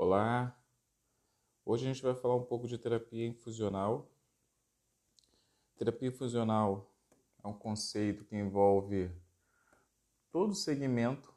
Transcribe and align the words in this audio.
Olá! 0.00 0.56
Hoje 1.64 1.84
a 1.84 1.92
gente 1.92 2.04
vai 2.04 2.14
falar 2.14 2.36
um 2.36 2.44
pouco 2.44 2.68
de 2.68 2.78
terapia 2.78 3.26
infusional. 3.26 4.08
Terapia 5.74 6.08
infusional 6.08 6.94
é 7.42 7.48
um 7.48 7.52
conceito 7.52 8.24
que 8.24 8.36
envolve 8.36 9.10
todo 10.30 10.52
o 10.52 10.54
segmento 10.54 11.34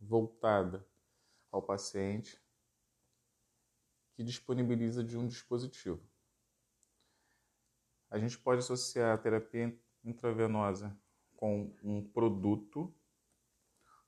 voltado 0.00 0.82
ao 1.52 1.60
paciente 1.60 2.40
que 4.14 4.24
disponibiliza 4.24 5.04
de 5.04 5.18
um 5.18 5.26
dispositivo. 5.26 6.00
A 8.08 8.18
gente 8.18 8.38
pode 8.38 8.60
associar 8.60 9.12
a 9.12 9.18
terapia 9.18 9.78
intravenosa 10.02 10.98
com 11.36 11.76
um 11.82 12.02
produto, 12.08 12.90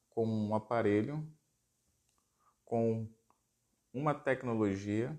com 0.09 0.27
um 0.27 0.55
aparelho, 0.55 1.31
com 2.65 3.07
uma 3.93 4.15
tecnologia. 4.15 5.17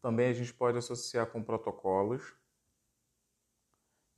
Também 0.00 0.28
a 0.28 0.32
gente 0.32 0.52
pode 0.52 0.76
associar 0.76 1.26
com 1.30 1.42
protocolos, 1.42 2.36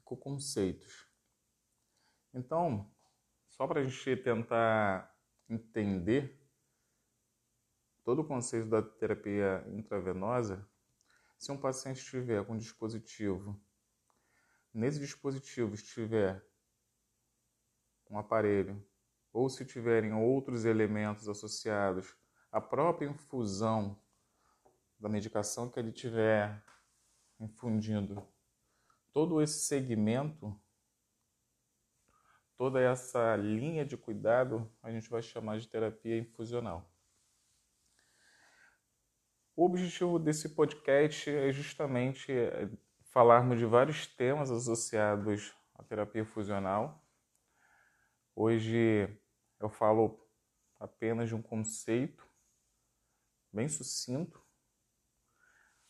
com 0.04 0.16
conceitos. 0.16 1.08
Então, 2.34 2.92
só 3.48 3.66
para 3.66 3.80
a 3.80 3.84
gente 3.84 4.16
tentar 4.16 5.14
entender 5.48 6.42
todo 8.04 8.20
o 8.20 8.26
conceito 8.26 8.68
da 8.68 8.82
terapia 8.82 9.64
intravenosa, 9.68 10.68
se 11.38 11.52
um 11.52 11.58
paciente 11.58 11.98
estiver 11.98 12.44
com 12.44 12.54
um 12.54 12.58
dispositivo, 12.58 13.60
nesse 14.72 14.98
dispositivo 14.98 15.74
estiver 15.74 16.44
um 18.10 18.18
aparelho, 18.18 18.84
ou 19.32 19.48
se 19.48 19.64
tiverem 19.64 20.12
outros 20.12 20.64
elementos 20.64 21.28
associados 21.28 22.16
a 22.50 22.60
própria 22.60 23.08
infusão 23.08 23.98
da 24.98 25.08
medicação 25.08 25.68
que 25.68 25.78
ele 25.78 25.92
tiver 25.92 26.62
infundindo, 27.38 28.26
todo 29.12 29.42
esse 29.42 29.60
segmento, 29.66 30.58
toda 32.56 32.80
essa 32.80 33.36
linha 33.36 33.84
de 33.84 33.96
cuidado, 33.96 34.70
a 34.82 34.90
gente 34.90 35.08
vai 35.10 35.22
chamar 35.22 35.58
de 35.58 35.68
terapia 35.68 36.18
infusional. 36.18 36.90
O 39.54 39.64
objetivo 39.64 40.18
desse 40.18 40.50
podcast 40.50 41.30
é 41.30 41.50
justamente 41.50 42.30
é, 42.30 42.68
falarmos 43.04 43.58
de 43.58 43.64
vários 43.64 44.06
temas 44.06 44.50
associados 44.50 45.54
à 45.74 45.82
terapia 45.82 46.20
infusional. 46.20 47.02
Hoje 48.34 49.08
eu 49.58 49.70
falo 49.70 50.20
apenas 50.78 51.28
de 51.28 51.34
um 51.34 51.40
conceito 51.40 52.25
bem 53.56 53.68
sucinto. 53.70 54.44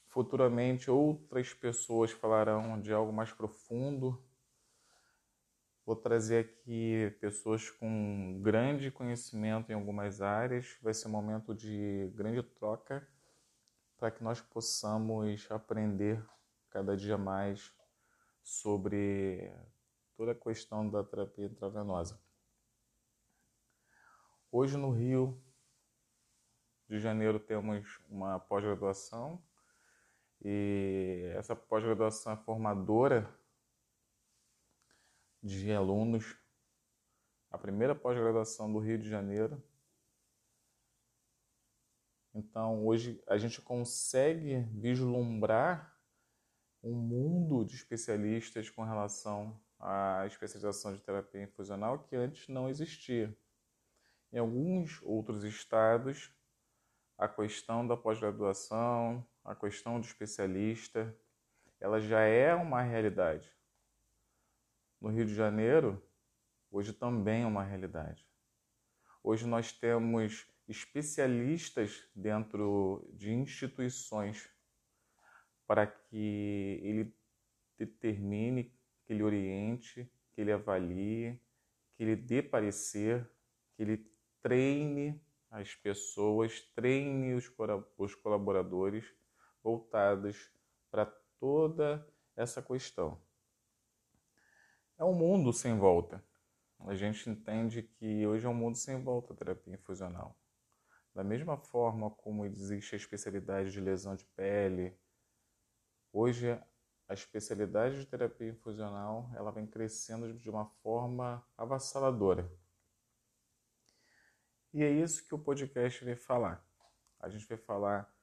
Futuramente 0.06 0.88
outras 0.88 1.52
pessoas 1.52 2.12
falarão 2.12 2.80
de 2.80 2.92
algo 2.92 3.12
mais 3.12 3.32
profundo. 3.32 4.24
Vou 5.84 5.96
trazer 5.96 6.44
aqui 6.44 7.10
pessoas 7.20 7.68
com 7.68 8.40
grande 8.40 8.90
conhecimento 8.92 9.70
em 9.70 9.74
algumas 9.74 10.22
áreas. 10.22 10.78
Vai 10.80 10.94
ser 10.94 11.08
um 11.08 11.10
momento 11.10 11.52
de 11.52 12.08
grande 12.14 12.40
troca 12.40 13.06
para 13.98 14.12
que 14.12 14.22
nós 14.22 14.40
possamos 14.40 15.46
aprender 15.50 16.24
cada 16.70 16.96
dia 16.96 17.18
mais 17.18 17.72
sobre 18.44 19.52
toda 20.16 20.32
a 20.32 20.34
questão 20.36 20.88
da 20.88 21.02
terapia 21.02 21.46
intravenosa. 21.46 22.20
Hoje 24.52 24.76
no 24.76 24.92
Rio 24.92 25.42
de 26.88 26.98
janeiro 27.00 27.40
temos 27.40 28.00
uma 28.08 28.38
pós-graduação 28.38 29.42
e 30.42 31.32
essa 31.34 31.56
pós-graduação 31.56 32.32
é 32.32 32.36
formadora 32.36 33.28
de 35.42 35.72
alunos, 35.72 36.36
a 37.50 37.58
primeira 37.58 37.94
pós-graduação 37.94 38.72
do 38.72 38.78
Rio 38.78 38.98
de 38.98 39.08
Janeiro. 39.08 39.62
Então, 42.34 42.86
hoje 42.86 43.22
a 43.26 43.38
gente 43.38 43.62
consegue 43.62 44.60
vislumbrar 44.72 45.96
um 46.82 46.94
mundo 46.94 47.64
de 47.64 47.74
especialistas 47.74 48.68
com 48.70 48.84
relação 48.84 49.58
à 49.80 50.24
especialização 50.26 50.94
de 50.94 51.00
terapia 51.00 51.42
infusional 51.42 51.98
que 52.00 52.14
antes 52.14 52.46
não 52.48 52.68
existia. 52.68 53.36
Em 54.32 54.38
alguns 54.38 55.00
outros 55.02 55.44
estados, 55.44 56.35
a 57.18 57.28
questão 57.28 57.86
da 57.86 57.96
pós-graduação, 57.96 59.26
a 59.44 59.54
questão 59.54 60.00
do 60.00 60.06
especialista, 60.06 61.16
ela 61.80 62.00
já 62.00 62.20
é 62.20 62.54
uma 62.54 62.82
realidade. 62.82 63.50
No 65.00 65.08
Rio 65.08 65.24
de 65.24 65.34
Janeiro, 65.34 66.02
hoje 66.70 66.92
também 66.92 67.42
é 67.42 67.46
uma 67.46 67.62
realidade. 67.62 68.26
Hoje 69.22 69.46
nós 69.46 69.72
temos 69.72 70.46
especialistas 70.68 72.08
dentro 72.14 73.08
de 73.12 73.32
instituições 73.32 74.48
para 75.66 75.86
que 75.86 76.80
ele 76.82 77.14
determine, 77.78 78.72
que 79.04 79.12
ele 79.12 79.22
oriente, 79.22 80.10
que 80.32 80.40
ele 80.40 80.52
avalie, 80.52 81.40
que 81.94 82.02
ele 82.02 82.16
dê 82.16 82.42
parecer, 82.42 83.28
que 83.74 83.82
ele 83.82 84.10
treine 84.42 85.20
as 85.56 85.74
pessoas, 85.74 86.60
treine 86.74 87.32
os, 87.34 88.14
colaboradores 88.14 89.06
voltados 89.62 90.50
para 90.90 91.06
toda 91.40 92.06
essa 92.36 92.60
questão. 92.60 93.18
É 94.98 95.04
um 95.04 95.14
mundo 95.14 95.54
sem 95.54 95.78
volta. 95.78 96.22
A 96.80 96.94
gente 96.94 97.30
entende 97.30 97.82
que 97.82 98.26
hoje 98.26 98.44
é 98.44 98.48
um 98.50 98.54
mundo 98.54 98.76
sem 98.76 99.02
volta 99.02 99.32
a 99.32 99.36
terapia 99.36 99.72
infusional. 99.72 100.38
Da 101.14 101.24
mesma 101.24 101.56
forma 101.56 102.10
como 102.10 102.44
existe 102.44 102.94
a 102.94 102.98
especialidade 102.98 103.72
de 103.72 103.80
lesão 103.80 104.14
de 104.14 104.26
pele, 104.26 104.94
hoje 106.12 106.52
a 107.08 107.14
especialidade 107.14 107.98
de 107.98 108.04
terapia 108.04 108.50
infusional 108.50 109.30
ela 109.34 109.50
vem 109.50 109.66
crescendo 109.66 110.34
de 110.34 110.50
uma 110.50 110.66
forma 110.82 111.42
avassaladora. 111.56 112.46
E 114.76 114.84
é 114.84 114.90
isso 114.90 115.26
que 115.26 115.34
o 115.34 115.38
podcast 115.38 116.04
vai 116.04 116.14
falar. 116.14 116.62
A 117.18 117.30
gente 117.30 117.46
vai 117.46 117.56
falar 117.56 118.14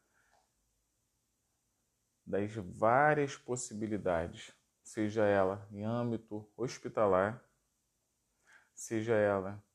das 2.24 2.54
várias 2.54 3.36
possibilidades, 3.36 4.56
seja 4.84 5.26
ela 5.26 5.68
em 5.72 5.84
âmbito 5.84 6.48
hospitalar, 6.56 7.44
seja 8.72 9.16
ela 9.16 9.66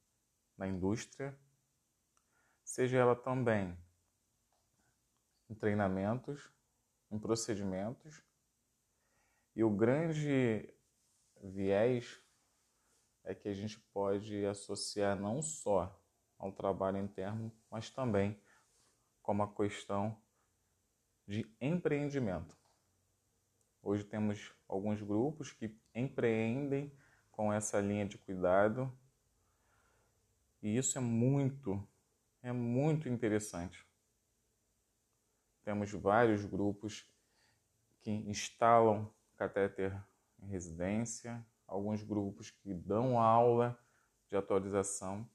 na 0.56 0.68
indústria, 0.68 1.36
seja 2.62 2.96
ela 2.96 3.16
também 3.16 3.76
em 5.50 5.56
treinamentos, 5.56 6.48
em 7.10 7.18
procedimentos. 7.18 8.22
E 9.56 9.64
o 9.64 9.70
grande 9.70 10.72
viés 11.42 12.22
é 13.24 13.34
que 13.34 13.48
a 13.48 13.52
gente 13.52 13.80
pode 13.92 14.46
associar 14.46 15.20
não 15.20 15.42
só 15.42 16.00
ao 16.38 16.52
trabalho 16.52 16.98
interno, 16.98 17.52
mas 17.70 17.90
também 17.90 18.38
como 19.22 19.42
a 19.42 19.52
questão 19.52 20.16
de 21.26 21.46
empreendimento. 21.60 22.56
Hoje 23.82 24.04
temos 24.04 24.52
alguns 24.66 25.02
grupos 25.02 25.52
que 25.52 25.76
empreendem 25.94 26.92
com 27.30 27.52
essa 27.52 27.80
linha 27.80 28.06
de 28.06 28.16
cuidado 28.18 28.92
e 30.62 30.76
isso 30.76 30.98
é 30.98 31.00
muito, 31.00 31.86
é 32.42 32.52
muito 32.52 33.08
interessante. 33.08 33.86
Temos 35.62 35.92
vários 35.92 36.44
grupos 36.44 37.06
que 38.00 38.10
instalam 38.10 39.10
catéter 39.36 39.94
em 40.40 40.46
residência, 40.46 41.44
alguns 41.66 42.02
grupos 42.02 42.50
que 42.50 42.72
dão 42.72 43.20
aula 43.20 43.78
de 44.28 44.36
atualização 44.36 45.28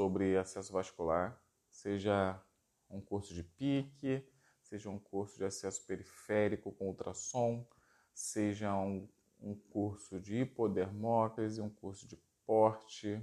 sobre 0.00 0.34
acesso 0.38 0.72
vascular, 0.72 1.38
seja 1.68 2.42
um 2.88 3.02
curso 3.02 3.34
de 3.34 3.42
PIC, 3.42 4.26
seja 4.62 4.88
um 4.88 4.98
curso 4.98 5.36
de 5.36 5.44
acesso 5.44 5.86
periférico 5.86 6.72
com 6.72 6.86
ultrassom, 6.86 7.68
seja 8.14 8.74
um, 8.74 9.06
um 9.38 9.54
curso 9.54 10.18
de 10.18 10.40
hipodermóclise, 10.40 11.60
um 11.60 11.68
curso 11.68 12.08
de 12.08 12.16
porte, 12.46 13.22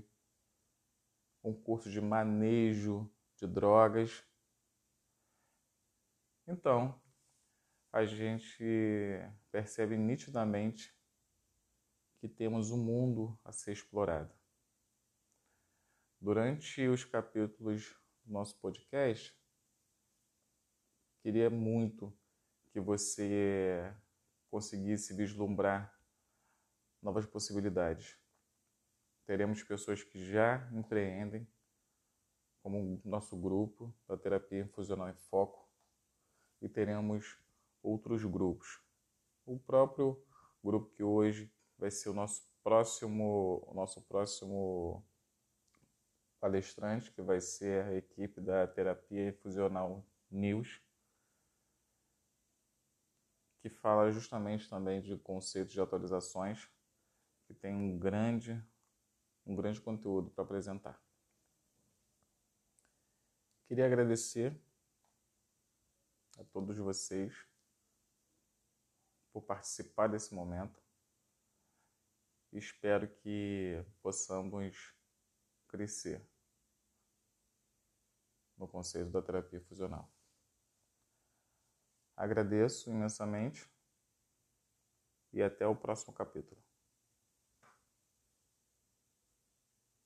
um 1.43 1.51
curso 1.51 1.89
de 1.89 1.99
manejo 1.99 3.11
de 3.35 3.47
drogas. 3.47 4.23
Então, 6.45 7.01
a 7.91 8.05
gente 8.05 9.19
percebe 9.51 9.97
nitidamente 9.97 10.95
que 12.19 12.29
temos 12.29 12.69
um 12.69 12.77
mundo 12.77 13.35
a 13.43 13.51
ser 13.51 13.71
explorado. 13.71 14.36
Durante 16.19 16.87
os 16.87 17.05
capítulos 17.05 17.95
do 18.25 18.33
nosso 18.33 18.59
podcast, 18.59 19.37
queria 21.21 21.47
muito 21.47 22.11
que 22.71 22.79
você 22.79 23.95
conseguisse 24.49 25.13
vislumbrar 25.13 25.95
novas 27.03 27.27
possibilidades. 27.27 28.17
Teremos 29.27 29.61
pessoas 29.61 30.03
que 30.03 30.25
já 30.25 30.67
empreendem, 30.73 31.47
como 32.63 32.79
o 32.79 33.01
nosso 33.07 33.37
grupo 33.39 33.95
da 34.07 34.17
terapia 34.17 34.61
infusional 34.61 35.09
em 35.09 35.15
foco, 35.29 35.69
e 36.59 36.67
teremos 36.67 37.39
outros 37.83 38.25
grupos. 38.25 38.81
O 39.45 39.59
próprio 39.59 40.19
grupo 40.63 40.89
que 40.89 41.03
hoje 41.03 41.53
vai 41.77 41.91
ser 41.91 42.09
o 42.09 42.13
nosso 42.13 42.49
próximo, 42.63 43.63
o 43.67 43.73
nosso 43.75 44.01
próximo 44.01 45.05
palestrante, 46.47 47.11
que 47.11 47.21
vai 47.21 47.41
ser 47.41 47.83
a 47.83 47.95
equipe 47.95 48.39
da 48.39 48.65
terapia 48.65 49.27
infusional 49.27 50.07
News, 50.31 50.81
que 53.59 53.69
fala 53.69 54.09
justamente 54.13 54.69
também 54.69 55.01
de 55.01 55.17
conceitos 55.17 55.73
de 55.73 55.81
atualizações, 55.81 56.69
que 57.45 57.53
tem 57.53 57.75
um 57.75 57.99
grande, 57.99 58.63
um 59.45 59.55
grande 59.55 59.81
conteúdo 59.81 60.29
para 60.29 60.45
apresentar. 60.45 61.01
Queria 63.67 63.85
agradecer 63.85 64.57
a 66.39 66.45
todos 66.45 66.77
vocês 66.77 67.45
por 69.33 69.41
participar 69.41 70.07
desse 70.07 70.33
momento. 70.33 70.81
Espero 72.53 73.05
que 73.09 73.83
possamos 74.01 74.95
crescer 75.67 76.25
no 78.57 78.67
conceito 78.67 79.09
da 79.11 79.21
terapia 79.21 79.61
fusional. 79.61 80.09
Agradeço 82.15 82.89
imensamente 82.89 83.69
e 85.31 85.41
até 85.41 85.67
o 85.67 85.75
próximo 85.75 86.13
capítulo. 86.13 86.66